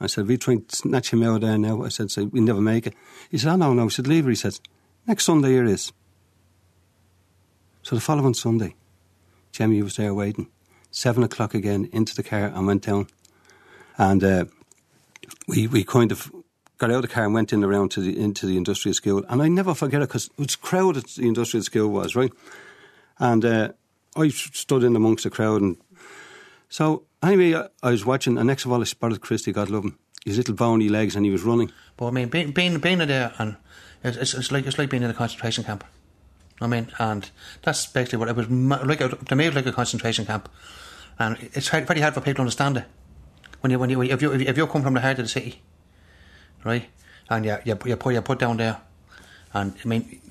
[0.02, 1.84] I said, we try to snatch him out there now.
[1.84, 2.94] I said, so we'll never make it.
[3.30, 3.86] He said, oh, no, no.
[3.86, 4.32] I said, leave her.
[4.32, 4.60] He said,
[5.08, 5.94] next Sunday here is.
[7.84, 8.76] So the following Sunday,
[9.54, 10.50] Jemmy was there waiting.
[10.92, 13.08] Seven o'clock again, into the car and went down.
[13.98, 14.46] And uh,
[15.48, 16.32] we, we kind of
[16.78, 19.24] got out of the car and went in around to the, into the industrial school.
[19.30, 22.32] And I never forget it because it was crowded, the industrial school was, right?
[23.20, 23.70] And uh,
[24.16, 25.78] I stood in amongst the crowd, and
[26.70, 29.52] so anyway, I, I was watching, and next of all, I spotted Christy.
[29.52, 31.72] God love him, his little bony legs, and he was running.
[31.98, 33.56] But I mean, being being, being there, and
[34.04, 35.84] it's, it's like it's like being in a concentration camp.
[36.60, 37.30] I mean, and
[37.62, 39.26] that's basically what it was like.
[39.26, 40.50] To me, it was like a concentration camp,
[41.22, 42.86] and it's hard, very hard for people to understand it.
[43.62, 45.62] When you when you if you if you come from the heart of the city,
[46.64, 46.90] right,
[47.30, 48.82] and you you, you put you put down there,
[49.54, 50.22] and I mean,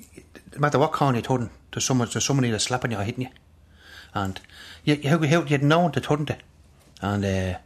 [0.53, 3.23] no matter what corner you turn, there's someone there's somebody that's slapping you or hitting
[3.23, 3.29] you
[4.13, 4.39] and
[4.83, 6.37] you, you, you, you'd know the turn to.
[7.01, 7.57] And uh,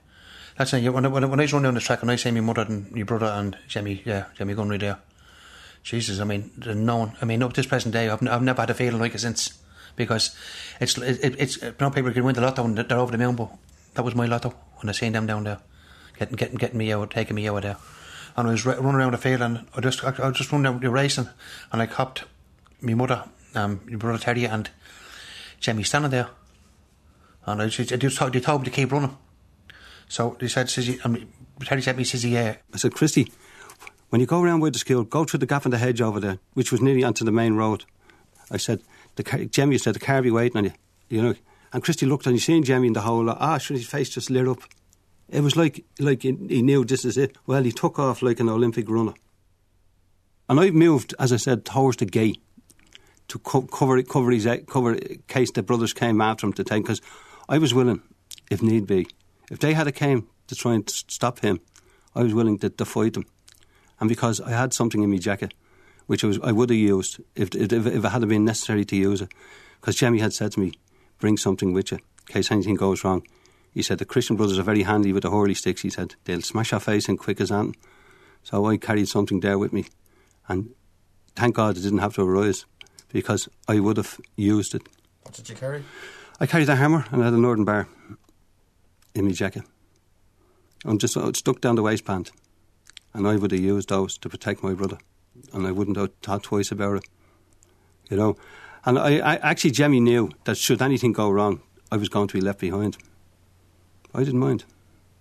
[0.58, 0.74] that's.
[0.74, 2.96] When, when, when I was running down the track and I see my mother and
[2.96, 5.00] your brother and Jimmy, yeah, Jimmy Gunry there.
[5.84, 8.62] Jesus, I mean, no one, I mean, up to this present day, I've, I've never
[8.62, 9.60] had a feeling like it since.
[9.96, 10.36] Because
[10.80, 13.36] it's, it, it's, you know, people can win the lotto and they're over the moon,
[13.36, 13.50] but
[13.94, 15.60] that was my lotto when I seen them down there,
[16.20, 17.78] getting, getting, getting me out, taking me out of there.
[18.38, 20.82] And I was running around the field and I just, I, I just running down
[20.82, 21.30] the racing
[21.72, 22.26] and I copped
[22.82, 23.24] my mother,
[23.56, 24.70] um, my brother Terry and
[25.60, 26.28] Jimmy standing there.
[27.46, 29.16] And I said, they told, they told me to keep running.
[30.10, 31.00] So they said, says he,
[31.64, 32.56] Terry said me, says yeah.
[32.74, 33.32] I said, Christy,
[34.10, 36.20] when you go around with the school, go through the gap in the hedge over
[36.20, 37.86] there, which was nearly onto the main road.
[38.52, 38.82] I said,
[39.16, 40.74] the Jemmy said, the car be waiting on you,
[41.10, 41.36] you know.
[41.74, 43.30] And Christy looked and he seen Jemmy in the hole.
[43.30, 44.60] Ah, sure, his face just lit up.
[45.30, 47.36] It was like like he, he knew this is it.
[47.48, 49.14] Well, he took off like an Olympic runner.
[50.48, 52.42] And I moved, as I said, towards the gate
[53.30, 56.84] to co- cover cover his cover in case the brothers came after him to take.
[56.84, 57.02] Because
[57.50, 58.02] I was willing,
[58.52, 59.08] if need be,
[59.50, 61.60] if they had a came to try and stop him,
[62.14, 63.26] I was willing to, to fight them.
[64.00, 65.54] And because I had something in my jacket,
[66.08, 68.96] which I, was, I would have used if, if, if it had been necessary to
[68.96, 69.32] use it.
[69.80, 70.74] Because Jemmy had said to me,
[71.20, 73.26] bring something with you in case anything goes wrong.
[73.72, 75.82] He said, the Christian brothers are very handy with the Hurley sticks.
[75.82, 77.76] He said, they'll smash our face in quick as anything.
[78.44, 79.86] So I carried something there with me.
[80.48, 80.74] And
[81.36, 82.66] thank God I didn't have to arise
[83.10, 84.84] because I would have used it.
[85.24, 85.84] What did you carry?
[86.40, 87.88] I carried a hammer and I had a northern bar
[89.14, 89.64] in my jacket.
[90.86, 92.32] I'm just uh, stuck down the waistband.
[93.14, 94.98] And I would have used those to protect my brother.
[95.54, 97.06] And I wouldn't have thought twice about it.
[98.10, 98.38] You know?
[98.86, 102.34] And I, I actually, Jemmy knew that should anything go wrong, I was going to
[102.34, 102.98] be left behind.
[104.14, 104.66] I didn't mind.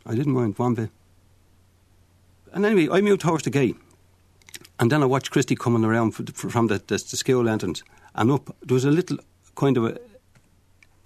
[0.06, 0.90] I didn't mind one bit.
[2.52, 3.76] And anyway, I moved towards the gate.
[4.78, 7.82] And then I watched Christy coming around from the, the, the school entrance
[8.14, 8.54] and up.
[8.62, 9.18] There was a little
[9.54, 9.98] kind of a,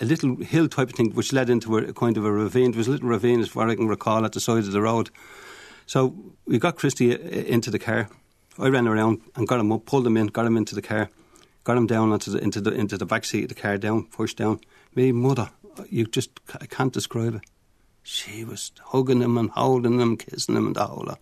[0.01, 2.73] a little hill type of thing which led into a, kind of a ravine.
[2.73, 4.73] There was a little ravine, as far as I can recall, at the side of
[4.73, 5.11] the road.
[5.87, 6.15] So
[6.47, 8.09] we got Christy uh, into the car.
[8.59, 11.11] I ran around and got him up, pulled him in, got him into the car,
[11.65, 14.05] got him down onto the, into the into the back seat of the car, down,
[14.07, 14.61] pushed down.
[14.95, 15.51] Me mother,
[15.89, 17.43] you just I can't describe it.
[18.03, 21.21] She was hugging him and holding him, kissing him, and the whole lot.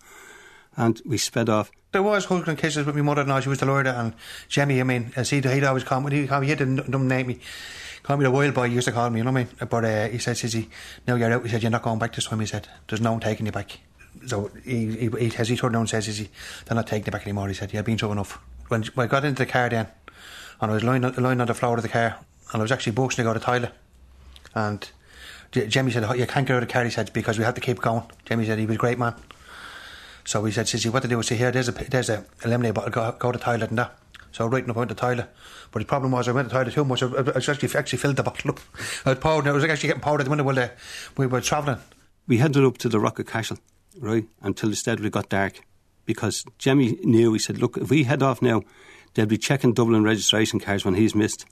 [0.75, 1.69] And we sped off.
[1.91, 4.13] There was hugging and kisses with my mother and She was the Lord and
[4.47, 4.79] Jemmy.
[4.79, 6.09] I mean, as he'd, he'd always come.
[6.09, 7.39] He, he had to name me.
[8.03, 9.69] Call me the wild boy, he used to call me, you know what I mean?
[9.69, 10.69] But uh, he said, he,
[11.05, 13.11] now you're out, he said, you're not going back this time, he said, there's no
[13.11, 13.79] one taking you back.
[14.25, 16.29] So he, he, he, as he turned around and says, is he,
[16.65, 18.39] they're not taking it back anymore, he said, yeah, been so enough.
[18.67, 19.87] When, when I got into the car then,
[20.59, 22.17] and I was lying, lying on the floor of the car,
[22.51, 23.71] and I was actually boxing to go to the toilet,
[24.55, 24.89] and
[25.51, 27.55] Jimmy said, oh, you can't get out of the car, he said, because we have
[27.55, 28.03] to keep going.
[28.25, 29.15] Jimmy said, he was a great man.
[30.25, 32.73] So he said, Sissy, what to do is say, here, there's a, there's a lemonade
[32.73, 33.97] bottle, go, go to the toilet and that.
[34.33, 35.29] So I went to the toilet.
[35.71, 37.01] But the problem was I went to the toilet too much.
[37.01, 38.59] I, I actually, actually filled the bottle up.
[39.05, 40.67] I was poured, I was actually getting poured at the window while uh,
[41.15, 41.79] we were travelling.
[42.27, 43.57] We headed up to the Rock of Cashel,
[43.99, 45.61] right, until the steadily got dark.
[46.07, 47.33] because Jemmy knew.
[47.33, 48.63] He said, "Look, if we head off now,
[49.13, 51.45] they'll be checking Dublin registration cards when he's missed."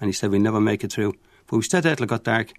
[0.00, 1.14] And he said, "We never make it through."
[1.46, 2.52] But we stayed out till it got dark.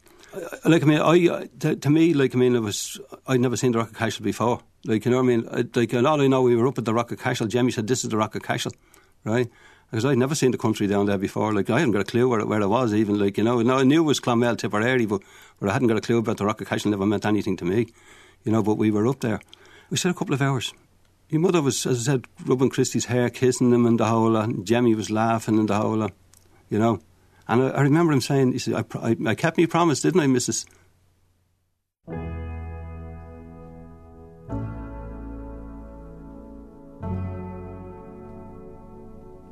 [0.65, 3.55] Like I mean, I uh, to, to me, like I mean, it was I'd never
[3.57, 4.60] seen the Rock of Cashel before.
[4.86, 6.86] Like you know, what I mean, like and all I know, we were up at
[6.86, 7.47] the Rock of Cashel.
[7.47, 8.73] Jemmy said, "This is the Rock of Cashel,"
[9.23, 9.49] right?
[9.89, 11.53] Because I'd never seen the country down there before.
[11.53, 12.93] Like I hadn't got a clue where it, where it was.
[12.93, 15.21] Even like you know, now I knew it was Clonmel, Tipperary, but
[15.60, 16.91] but I hadn't got a clue about the Rock of Cashel.
[16.91, 17.88] Never meant anything to me,
[18.43, 18.63] you know.
[18.63, 19.41] But we were up there.
[19.89, 20.73] We stayed a couple of hours.
[21.30, 24.36] Your mother was, as I said, rubbing Christy's hair, kissing him, and the whole.
[24.36, 26.10] And Jemmy was laughing, and the whole
[26.69, 27.00] you know.
[27.47, 30.21] And I, I remember him saying, "He said, I, I, I kept me promise, didn't
[30.21, 30.65] I, Missus?"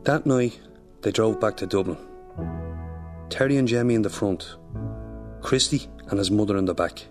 [0.05, 0.59] That night,
[1.01, 1.97] they drove back to Dublin.
[3.29, 4.55] Terry and Jemmy in the front,
[5.41, 7.07] Christy and his mother in the back.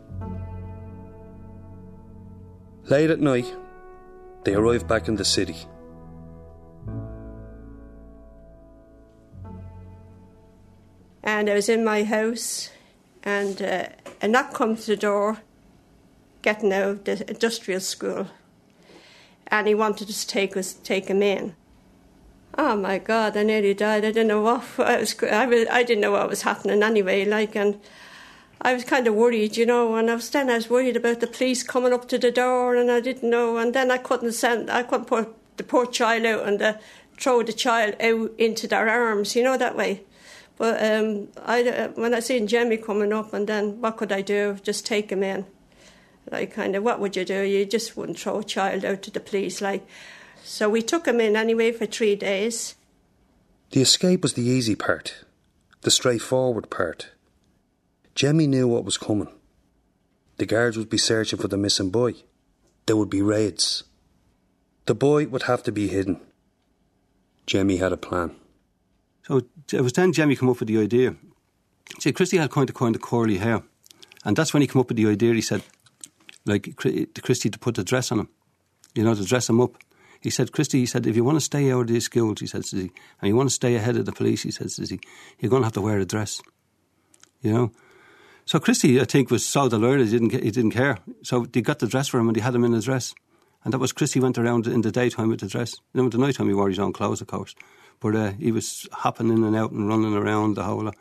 [2.86, 3.52] Late at night,
[4.44, 5.66] they arrived back in the city.
[11.24, 12.70] and I was in my house,
[13.22, 13.88] and uh,
[14.20, 15.38] a knock comes to the door,
[16.42, 18.28] getting out of the industrial school,
[19.48, 21.56] and he wanted to take us take him in.
[22.56, 23.36] Oh my God!
[23.36, 24.04] I nearly died.
[24.04, 25.16] I didn't know what I was.
[25.22, 27.24] I, was, I didn't know what was happening anyway.
[27.24, 27.80] Like, and
[28.60, 29.94] I was kind of worried, you know.
[29.96, 32.76] And I was then I was worried about the police coming up to the door,
[32.76, 33.56] and I didn't know.
[33.58, 34.70] And then I couldn't send.
[34.70, 36.74] I couldn't put the poor child out and uh,
[37.18, 40.02] throw the child out into their arms, you know, that way.
[40.56, 44.20] But um, I, uh, when I seen Jemmy coming up, and then what could I
[44.20, 44.56] do?
[44.62, 45.46] Just take him in.
[46.30, 47.42] Like, kind of, what would you do?
[47.42, 49.60] You just wouldn't throw a child out to the police.
[49.60, 49.86] Like,
[50.42, 52.76] so we took him in anyway for three days.
[53.70, 55.24] The escape was the easy part,
[55.82, 57.10] the straightforward part.
[58.14, 59.29] Jemmy knew what was coming.
[60.37, 62.14] The guards would be searching for the missing boy.
[62.87, 63.85] There would be raids.
[64.87, 66.20] The boy would have to be hidden.
[67.46, 68.35] Jemmy had a plan.
[69.22, 71.16] So it was then Jemmy come up with the idea.
[71.98, 73.62] See, Christy had kind of kind of curly hair,
[74.24, 75.35] and that's when he came up with the idea.
[75.35, 75.62] He said,
[76.44, 78.29] like Chri- Christy to put the dress on him,
[78.94, 79.77] you know, to dress him up.
[80.20, 82.46] He said, Christy, he said, if you want to stay out of these schools, he
[82.46, 82.90] said, and
[83.22, 84.70] you want to stay ahead of the police, he said,
[85.38, 86.40] you're going to have to wear a dress,
[87.42, 87.72] you know.
[88.46, 90.98] So Christy, I think, was so delighted he didn't he didn't care.
[91.22, 93.14] So they got the dress for him and they had him in a dress,
[93.64, 95.76] and that was Christy went around in the daytime with the dress.
[95.92, 97.54] You know, at the night time he wore his own clothes, of course,
[98.00, 100.96] but uh, he was hopping in and out and running around the whole lot.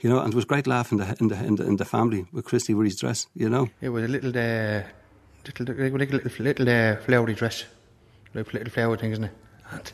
[0.00, 1.84] You know, and it was great laugh in the in the in the, in the
[1.84, 3.26] family with Christy with his dress.
[3.34, 4.82] You know, It was a little, uh,
[5.44, 7.64] little, a little, little uh, flowery dress,
[8.34, 9.32] like little flower thing, isn't it?
[9.72, 9.92] And,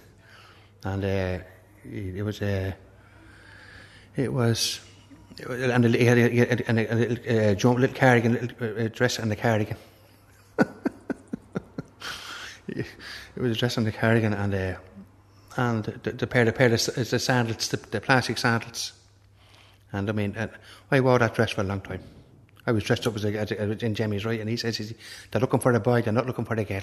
[0.84, 1.44] and uh,
[1.84, 2.72] it, was, uh,
[4.16, 4.80] it was
[5.40, 6.18] and a, had
[6.68, 9.76] and a, uh, little cardigan, little uh, dress and a cardigan.
[12.68, 12.86] it
[13.36, 14.74] was a dress and a cardigan and uh,
[15.56, 18.92] and the, the pair, the pair of the sandals, the, the plastic sandals.
[19.92, 20.48] And I mean, uh,
[20.90, 22.02] I wore that dress for a long time.
[22.66, 24.94] I was dressed up as, a, as, a, in Jemmy's right, and he says
[25.30, 26.82] they're looking for a boy, they're not looking for a girl.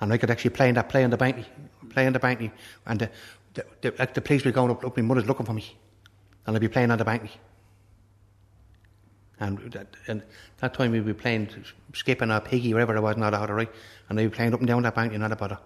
[0.00, 1.44] And I could actually play in that play on the banky,
[1.90, 2.52] play on the banky,
[2.86, 3.10] and the,
[3.54, 5.76] the, the, like the police were going up, up, my mother's looking for me,
[6.46, 7.30] and I'd be playing on the banky.
[9.40, 10.22] And that, and
[10.58, 11.48] that time we'd be playing
[11.94, 13.68] skipping or piggy, whatever it was, not out right,
[14.08, 15.58] and they'd be playing up and down that bank, not a bother.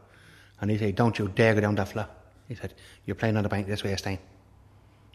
[0.61, 2.09] And he'd say, "Don't you dare go down that floor."
[2.49, 2.75] He said,
[3.05, 4.19] "You're playing on the bank this way, you're staying."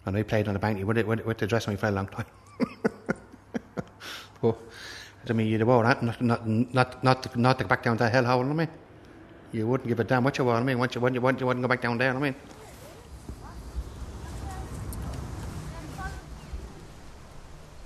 [0.06, 1.92] And I played on the bank with, it, with, with the dress on for a
[1.92, 2.26] long time.
[4.42, 4.58] but,
[5.30, 7.84] I mean, you'd have wore that, not, not, not, not, to, not to go back
[7.84, 8.68] down that hellhole, I mean.
[9.52, 11.40] You wouldn't give a damn what you wore, I mean, once you, once you, once
[11.40, 12.36] you wouldn't go back down there, I mean.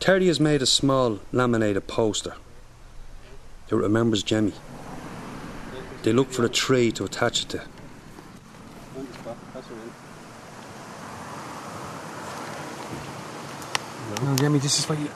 [0.05, 2.35] Terry has made a small laminated poster.
[3.71, 4.53] It remembers Jemmy.
[6.03, 7.61] They look for a tree to attach it to.
[14.23, 15.09] No, Jimmy, this is for you.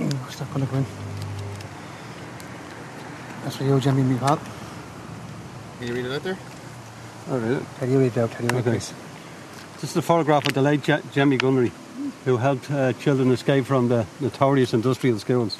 [0.00, 0.86] Oh, stop gonna go in.
[3.44, 4.40] That's for you, Jimmy, me pal.
[5.78, 6.38] Can you read it out there?
[7.30, 7.62] All right.
[7.78, 8.70] Can you read it out, tell you read it, Okay.
[8.78, 8.92] please.
[9.80, 11.70] This is a photograph of the late Je- Jemmy Gunnery,
[12.28, 15.56] who helped uh, children escape from the notorious industrial schools.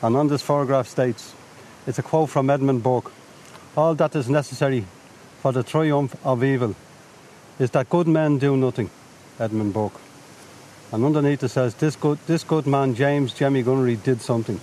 [0.00, 1.34] And on this photograph states,
[1.86, 3.12] it's a quote from Edmund Burke
[3.76, 4.86] All that is necessary
[5.42, 6.74] for the triumph of evil
[7.58, 8.88] is that good men do nothing.
[9.38, 10.00] Edmund Burke.
[10.90, 14.58] And underneath it says, this good, this good man, James Jemmy Gunnery, did something.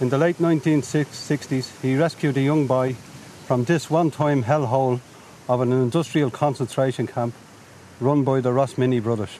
[0.00, 2.94] In the late 1960s, he rescued a young boy
[3.46, 5.00] from this one time hellhole
[5.50, 7.34] of an industrial concentration camp
[8.00, 9.38] run by the Ross Rosmini brothers.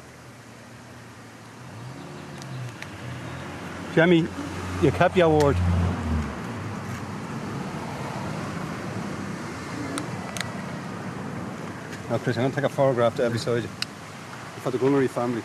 [3.97, 4.27] Jamie,
[4.81, 5.57] je hebt jouw woord.
[12.11, 13.65] Now, Chris, I'm going to take a photograph to every side
[14.63, 15.43] for the Gunnery family.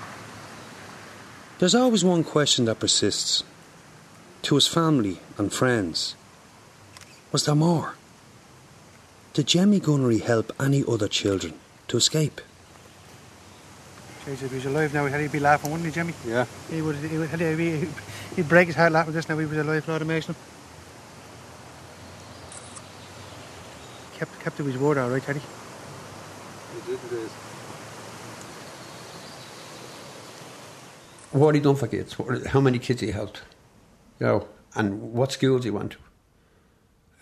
[1.59, 3.43] There's always one question that persists
[4.41, 6.15] to his family and friends.
[7.31, 7.95] Was there more?
[9.33, 11.53] Did Jemmy Gunnery help any other children
[11.87, 12.41] to escape?
[14.25, 16.13] Jeez, if he was alive now, he'd be laughing, wouldn't he, Jimmy?
[16.27, 16.45] Yeah.
[16.69, 17.89] He would, he would, he'd, he'd,
[18.35, 20.35] he'd break his heart laughing with this now, he was alive, Lord Mason.
[24.13, 25.41] Kept, kept to his word, all right, Teddy.
[31.31, 32.19] What had he done for kids?
[32.19, 33.41] What, how many kids he helped?
[34.19, 35.97] You know, and what schools he went to?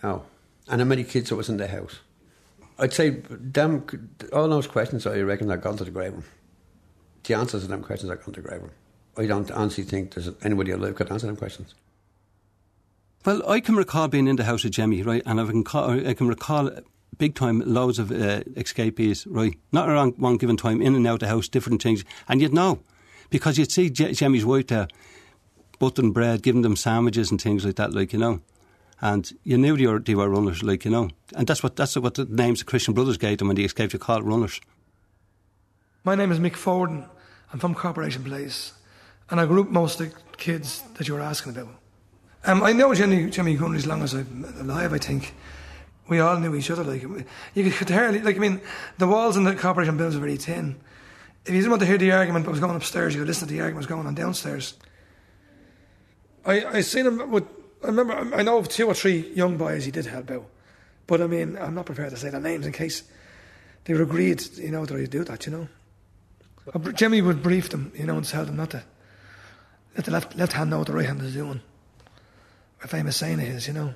[0.02, 0.24] You know,
[0.68, 2.00] and how many kids there was in the house?
[2.78, 3.10] I'd say,
[3.52, 3.86] damn,
[4.32, 6.28] all those questions I reckon are gone to the grave.
[7.24, 8.70] The answers to them questions are the.
[9.16, 11.74] I don't honestly think there's anybody alive could answer them questions.
[13.24, 16.08] Well, I can recall being in the house of Jemmy, right, and I can, call,
[16.08, 16.70] I can recall
[17.18, 21.14] big time loads of uh, escapees, right, not around one given time, in and out
[21.14, 22.80] of the house, different things, and you'd know
[23.28, 24.88] because you'd see Je- Jemmy's wife there,
[25.78, 28.40] buttering bread, giving them sandwiches and things like that, like you know,
[29.02, 31.96] and you knew they were, they were runners, like you know, and that's what that's
[31.96, 33.92] what the names the Christian Brothers gave them when they escaped.
[33.92, 34.60] You call runners.
[36.02, 37.04] My name is Mick Forden.
[37.52, 38.72] I'm from Corporation Place,
[39.28, 41.68] and I grew up most of the kids that you were asking about.
[42.44, 45.34] Um, I know Jimmy, Jimmy Gunnery as long as I'm alive, I think.
[46.08, 46.84] We all knew each other.
[46.84, 47.02] Like
[47.54, 48.62] You could hardly, like, I mean,
[48.96, 50.80] the walls in the Corporation buildings are very thin.
[51.44, 53.46] If you didn't want to hear the argument that was going upstairs, you could listen
[53.48, 54.78] to the argument was going on downstairs.
[56.46, 57.44] I, I seen him with,
[57.84, 60.46] I remember, I know of two or three young boys he did help out.
[61.06, 63.02] But I mean, I'm not prepared to say their names in case
[63.84, 65.68] they were agreed, you know, that I'd do that, you know.
[66.94, 68.82] Jimmy would brief them, you know, and tell them not to
[69.96, 71.60] let the left, left hand know what the right hand is doing.
[72.82, 73.94] A famous saying of his, you know.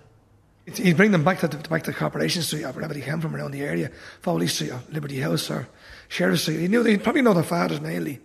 [0.67, 3.37] He'd bring them back to the, back to Corporation Street or wherever they came from
[3.37, 3.91] around the area,
[4.23, 5.69] Foley Street or Liberty House or
[6.09, 6.61] Sheriff Street.
[6.61, 8.21] He knew they'd probably know their fathers mainly.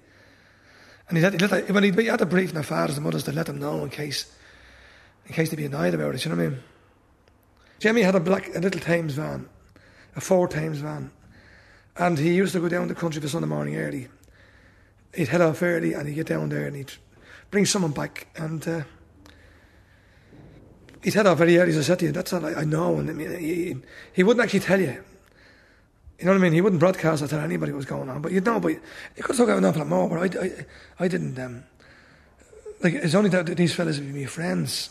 [1.10, 3.34] And he'd, he'd let, when he'd be had to brief their fathers and mothers to
[3.34, 4.32] let them know in case
[5.26, 6.60] in case they'd be annoyed about it, you know what I mean?
[7.80, 9.48] Jimmy had a black a little Thames van,
[10.16, 11.12] a Ford Thames van.
[11.98, 14.08] And he used to go down the country for Sunday morning early.
[15.14, 16.94] He'd head off early and he'd get down there and he'd
[17.52, 18.82] bring someone back and uh,
[21.04, 22.12] he'd head off very early, as I said to you.
[22.12, 22.98] That's all I, I know.
[22.98, 23.76] And I mean, he,
[24.14, 25.04] he wouldn't actually tell you.
[26.20, 26.54] You know what I mean?
[26.54, 28.22] He wouldn't broadcast or tell anybody what was going on.
[28.22, 30.10] But you'd know, but you could talk about an awful lot more.
[30.10, 30.66] But I, I,
[31.06, 31.40] I didn't.
[31.40, 31.64] Um,
[32.84, 34.90] like, it's only that these fellas would be friends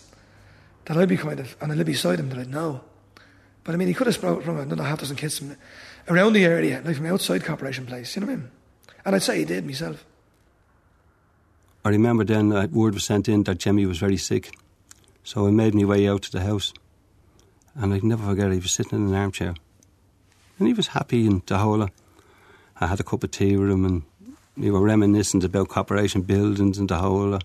[0.86, 2.80] that I'd be kind of, and I'd be beside them that I'd know.
[3.64, 5.56] But I mean, he could have from another half dozen kids from
[6.08, 8.16] around the area, like from outside Corporation Place.
[8.16, 8.50] You know what I mean?
[9.04, 10.04] And I'd say he did myself.
[11.84, 14.54] I remember then that word was sent in that Jimmy was very sick.
[15.24, 16.72] So I made my way out to the house.
[17.74, 19.54] And I'd never forget, he was sitting in an armchair.
[20.58, 21.90] And he was happy in Dahola.
[22.80, 24.02] I had a cup of tea with him and
[24.56, 27.40] we were reminiscent about corporation buildings in Dahola.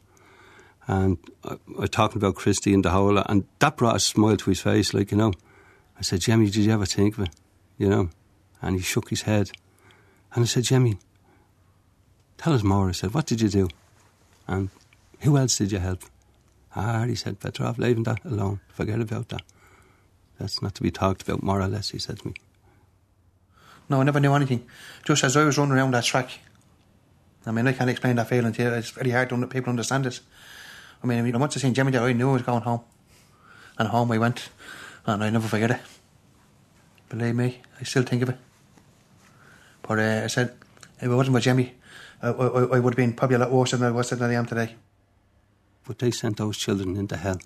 [0.87, 3.25] And I, I was talking about Christy and Dahola.
[3.29, 5.33] And that brought a smile to his face, like, you know.
[5.97, 7.29] I said, Jimmy, did you ever think of it?
[7.77, 8.09] You know?
[8.61, 9.51] And he shook his head.
[10.33, 10.97] And I said, Jimmy,
[12.43, 12.89] tell us more.
[12.89, 13.69] I said, what did you do?
[14.47, 14.69] And
[15.21, 16.03] who else did you help?
[16.75, 18.59] Ah, he said, better off leaving that alone.
[18.67, 19.43] Forget about that.
[20.39, 22.33] That's not to be talked about more or less, he said to me.
[23.87, 24.65] No, I never knew anything.
[25.05, 26.31] Just as I was running around that track.
[27.45, 28.69] I mean, I can't explain that feeling to you.
[28.73, 30.05] It's very hard to people understand
[31.07, 32.81] mean, I mean, once I seen Jimmy there, I knew I was going home.
[33.77, 34.49] And home we went.
[35.05, 35.79] And I never forget it.
[37.09, 38.37] Believe me, I still think of it.
[39.81, 40.55] But uh, I said,
[40.97, 41.73] if it wasn't for Jimmy,
[42.23, 44.33] I, I, I would have been probably a lot worse than I was than I
[44.33, 44.75] am today.
[45.85, 47.39] But they sent those children into hell.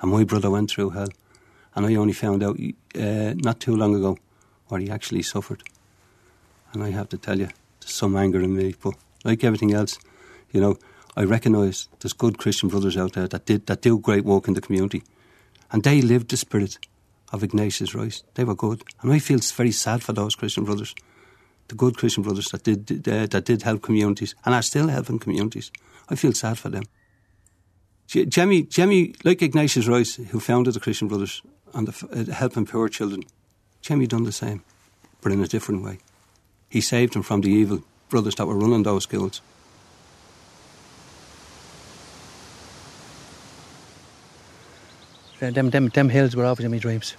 [0.00, 1.08] And my brother went through hell.
[1.74, 2.58] And I only found out
[2.94, 4.16] uh, not too long ago
[4.68, 5.62] what he actually suffered.
[6.72, 7.48] And I have to tell you,
[7.80, 8.74] there's some anger in me.
[8.80, 8.94] But
[9.24, 9.98] like everything else,
[10.52, 10.76] you know,
[11.16, 14.54] I recognise there's good Christian brothers out there that did that do great work in
[14.54, 15.02] the community.
[15.72, 16.78] And they lived the spirit
[17.32, 18.22] of Ignatius Rice.
[18.34, 18.84] They were good.
[19.02, 20.94] And I feel very sad for those Christian brothers.
[21.68, 25.18] The good Christian brothers that did uh, that did help communities and are still helping
[25.18, 25.70] communities.
[26.08, 26.84] I feel sad for them.
[28.06, 31.42] Jemmy, Jemmy, like Ignatius Rice, who founded the Christian Brothers
[31.74, 33.24] and the, uh, helping poor children,
[33.82, 34.62] Jemmy done the same,
[35.20, 35.98] but in a different way.
[36.68, 39.40] He saved them from the evil brothers that were running those schools.
[45.38, 47.14] Them, them, them hills were always in my dreams.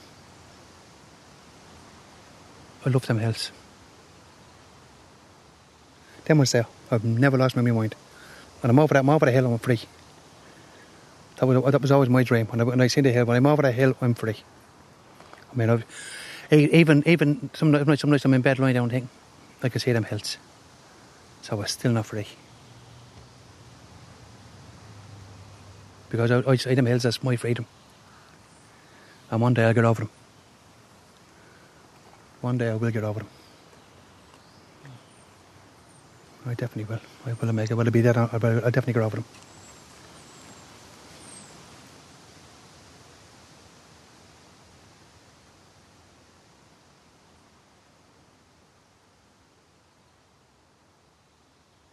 [2.85, 3.51] I love them hills.
[6.29, 6.67] Was there.
[6.91, 7.95] I've never lost my mind.
[8.59, 9.79] When I'm over that, I'm over the hill, I'm free.
[11.37, 12.47] That was, that was always my dream.
[12.47, 14.35] When I, when I see the hill, when I'm over the hill, I'm free.
[15.51, 15.85] I mean, I've,
[16.51, 19.09] even even some, some nights I'm in bed lying down thinking,
[19.63, 20.37] I could see them hills.
[21.43, 22.27] So I was still not free.
[26.09, 27.65] Because I, I see them hills as my freedom.
[29.31, 30.09] And one day I'll get over them.
[32.41, 33.29] One day I will get over them.
[36.47, 37.01] I definitely will.
[37.25, 37.73] I will make it.
[37.75, 38.17] Will it be there?
[38.17, 39.25] I'll, I'll definitely get over them.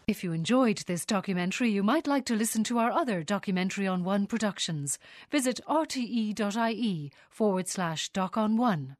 [0.07, 4.05] If you enjoyed this documentary, you might like to listen to our other documentary on
[4.05, 4.99] one productions.
[5.31, 8.97] Visit rte.ie forward slash doc on one.